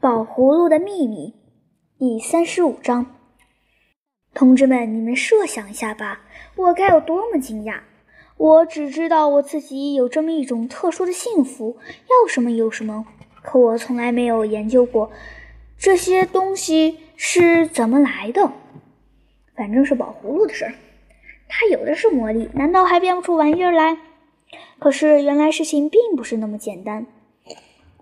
[0.00, 1.34] 宝葫芦的秘密
[1.98, 3.14] 第三十五章。
[4.34, 6.22] 同志们，你们设想一下吧，
[6.56, 7.80] 我该有多么惊讶！
[8.36, 11.78] 我只知道我自己有这么一种特殊的幸福，
[12.08, 13.06] 要什么有什么，
[13.42, 15.10] 可我从来没有研究过
[15.78, 18.52] 这些东西是怎么来的。
[19.54, 20.74] 反正是宝葫芦的事儿，
[21.48, 23.98] 它有的是魔力，难道还变不出玩意儿来？
[24.78, 27.06] 可是原来事情并不是那么简单。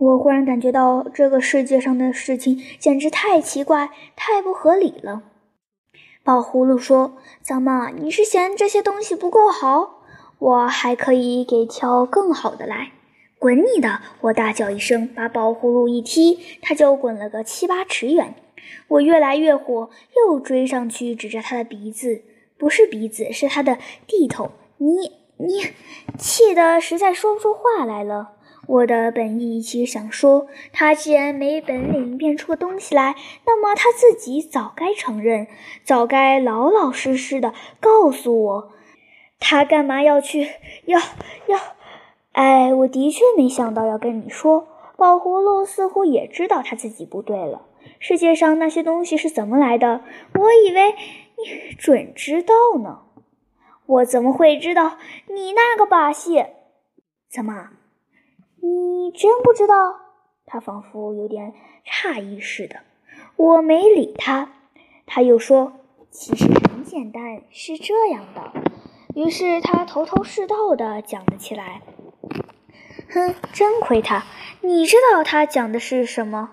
[0.00, 5.24] 我忽然感觉到这个世界上的事情简直太奇怪、太不合理了。
[6.24, 10.00] 宝葫芦说：“怎么，你是嫌这些东西不够好？
[10.38, 12.92] 我还可以给挑更好的来。
[13.38, 18.34] ”“滚你的！”我大叫一声，把宝葫芦一踢，它就滚了个七八尺远。
[18.88, 22.22] 我越来越火，又追上去，指着他的鼻子，
[22.56, 24.52] 不是鼻子，是他的地头。
[24.78, 25.72] 你你，
[26.18, 28.36] 气得实在说不出话来了。
[28.70, 35.48] 我的本意其实想说，他既然没本领变出个东西来，那么他自己早该承认，
[35.82, 38.72] 早该老老实实的告诉我，
[39.40, 40.48] 他干嘛要去？
[40.84, 41.00] 要
[41.48, 41.58] 要？
[42.30, 44.68] 哎，我的确没想到要跟你说。
[44.96, 47.66] 宝葫芦似乎也知道他自己不对了。
[47.98, 50.02] 世界上那些东西是怎么来的？
[50.34, 53.00] 我以为你准知道呢。
[53.86, 56.44] 我怎么会知道你那个把戏？
[57.28, 57.70] 怎么？
[58.62, 59.74] 你真不知道？
[60.46, 61.54] 他仿佛有点
[61.86, 62.76] 诧异似的。
[63.36, 64.50] 我没理他。
[65.06, 65.72] 他又说
[66.10, 68.52] ：“其实很简单，是这样的。”
[69.14, 71.82] 于是他头头是道的讲了起来。
[73.12, 74.24] 哼，真亏他！
[74.60, 76.50] 你知道他讲的是什么？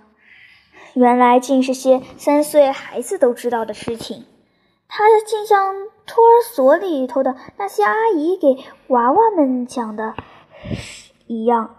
[0.94, 4.25] 原来竟是些三岁孩子都知道的事情。
[4.88, 10.16] 他竟像托儿所里头的那些阿姨给娃娃们讲的
[11.27, 11.77] 一样。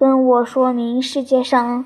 [0.00, 1.84] 跟我说明世界上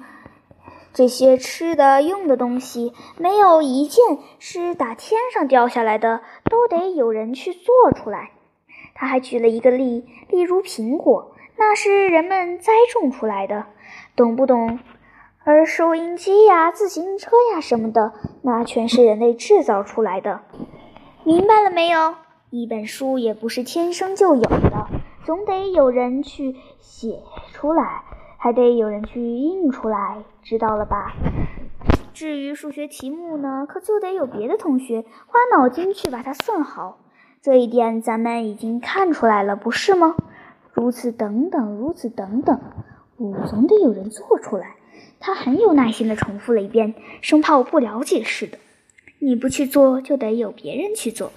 [0.92, 4.04] 这些吃的用的东西，没有一件
[4.38, 8.30] 是打天上掉下来的，都得有人去做出来。
[8.94, 13.66] 他还举了一个例，例如苹果，那是人们栽种出来的，
[14.14, 14.78] 懂不懂？
[15.42, 20.42] 而收音机呀、自行车呀什么的，那全是人类制造出来的。
[21.24, 22.14] 明白了没有？
[22.50, 24.94] 一本书也不是天生就有的。
[25.24, 27.22] 总得有人去写
[27.54, 28.02] 出来，
[28.36, 31.14] 还得有人去印出来，知道了吧？
[32.12, 36.98] 至于数学题目呢，可就得有别的同学花脑筋去把它算好。
[37.40, 40.14] 这一点咱们已经看出来了，不是吗？
[40.74, 42.60] 如此等等，如此等等，
[43.16, 44.76] 我总得有人做出来。
[45.20, 48.58] 他很有耐心地重复了一遍，生怕我不了解似的。
[49.20, 51.32] 你不去做，就得有别人去做，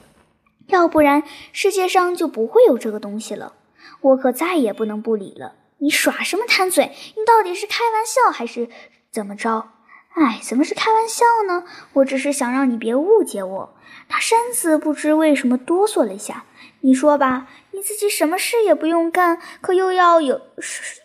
[0.68, 1.24] 要不然
[1.54, 3.54] 世界上就不会有这个东西了。
[4.02, 5.56] 我可再也不能不理了！
[5.80, 6.92] 你耍什么贪嘴？
[7.16, 8.70] 你到底是开玩笑还是
[9.12, 9.70] 怎么着？
[10.16, 11.64] 哎，怎么是开玩笑呢？
[11.94, 13.76] 我只是想让你别误解我。
[14.10, 16.46] 他身子不知为什么哆嗦了一下。
[16.82, 20.42] 你说吧，你自己什么事也不用干，可又要有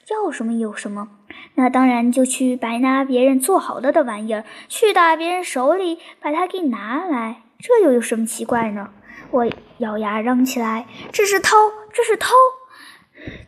[0.09, 1.09] 要什么有什么？
[1.55, 8.91] 那当然就去白拿别人做好了的玩意儿，去打别人手里把它给拿来，这又有什么奇怪呢？
[9.31, 9.47] 我
[9.79, 11.57] 咬牙嚷起来：“这是偷！
[11.93, 12.29] 这是偷！”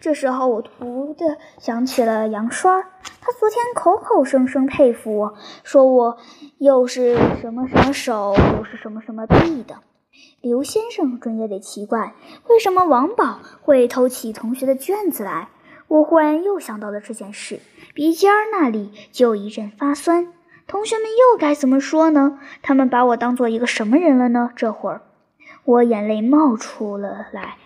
[0.00, 2.84] 这时候，我突的想起了杨栓
[3.20, 6.18] 他昨天口口声声佩服我，说我
[6.58, 9.76] 又是什么什么手，又是什么什么臂的。
[10.40, 12.14] 刘先生准也得奇怪，
[12.48, 15.48] 为什么王宝会偷起同学的卷子来？
[15.88, 17.60] 我忽然又想到了这件事，
[17.94, 20.32] 鼻尖那里就一阵发酸。
[20.66, 22.38] 同学们又该怎么说呢？
[22.62, 24.50] 他们把我当做一个什么人了呢？
[24.54, 25.02] 这会儿，
[25.64, 27.56] 我眼泪冒出了来，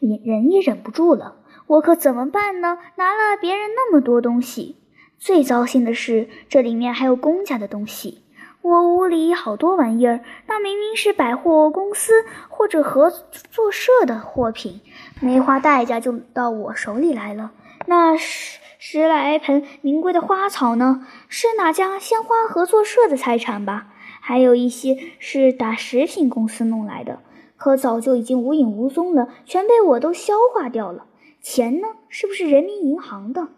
[0.00, 1.36] 忍也忍不住了。
[1.66, 2.78] 我可怎么办呢？
[2.96, 4.76] 拿了别人那么多东西，
[5.18, 8.22] 最糟心的是这里面还有公家的东西。
[8.60, 12.12] 我屋里好多玩意儿，那明明是百货公司
[12.48, 14.80] 或者合作社的货品，
[15.20, 17.52] 没花代价就到我手里来了。
[17.86, 21.06] 那十十来盆名贵的花草呢？
[21.28, 23.88] 是哪家鲜花合作社的财产吧？
[24.20, 27.20] 还有一些是打食品公司弄来的，
[27.56, 31.06] 可早就已经无影无踪了，全被我都消化掉了。
[31.44, 31.88] 钱呢？
[32.08, 33.48] 是不是人民银行的？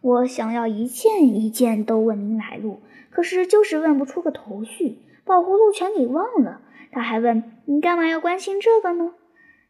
[0.00, 4.98] 我想要一件一件都问明来路，可是就是问不出个头绪。
[5.24, 6.60] 宝葫芦全给忘了。
[6.90, 9.12] 他还问：“你干嘛要关心这个呢？”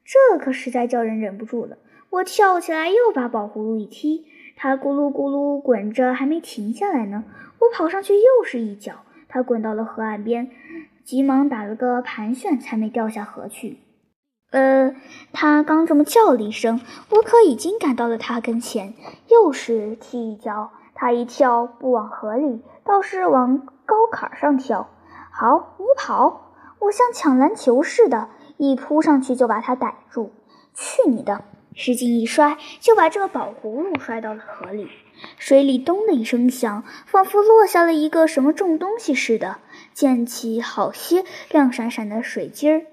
[0.07, 1.77] 这可实在叫人忍不住了。
[2.09, 4.25] 我跳起来又把宝葫芦一踢，
[4.57, 7.25] 它咕噜咕噜滚着，还没停下来呢。
[7.59, 10.51] 我跑上去又是一脚，它滚到了河岸边，
[11.05, 13.77] 急忙打了个盘旋，才没掉下河去。
[14.51, 14.95] 呃，
[15.33, 18.95] 他刚这么叫了一声，我可已经赶到了他跟前，
[19.29, 24.89] 又是踢一脚，他一跳不往河里，倒是往高坎上跳。
[25.33, 26.53] 好，你跑！
[26.79, 30.33] 我像抢篮球似的，一扑上去就把他逮住。
[30.75, 31.45] 去你的！
[31.75, 34.89] 使劲一摔，就把这个宝葫芦摔到了河里。
[35.37, 39.59] 水里咚的一声响，仿佛落下了一个什么重东西似的，
[39.93, 42.87] 溅起好些亮闪闪的水晶儿。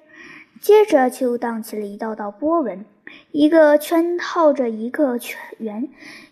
[0.63, 2.85] 接着就荡起了一道道波纹，
[3.31, 5.89] 一个圈套着一个圈圆，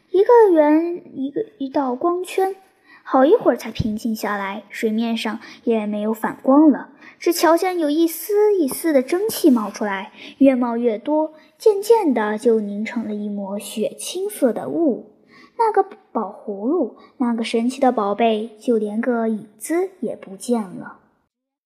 [0.09, 2.55] 一个圆一个一道光圈。
[3.03, 15.11] 好一会儿才平静下来，水面上也没有反光了，只瞧见有一丝一丝的蒸汽冒出来，越冒越多，渐渐的就凝成了一抹血青色的雾。
[15.57, 20.99] 那个宝葫芦，那个神奇的宝贝，就连个影子也不见了。